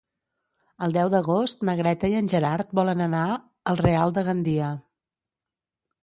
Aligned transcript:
El 0.85 0.93
deu 0.93 1.09
d'agost 1.13 1.65
na 1.67 1.75
Greta 1.81 2.09
i 2.13 2.15
en 2.21 2.29
Gerard 2.33 2.73
volen 2.79 3.03
anar 3.07 3.25
al 3.73 3.77
Real 3.83 4.15
de 4.15 4.23
Gandia. 4.29 4.71